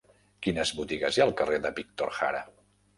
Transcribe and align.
Quines 0.47 0.71
botigues 0.79 1.13
hi 1.13 1.23
ha 1.23 1.27
al 1.29 1.37
carrer 1.43 1.63
de 1.69 1.75
Víctor 1.79 2.15
Jara? 2.21 2.45